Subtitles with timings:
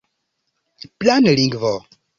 [0.99, 1.73] planlingvo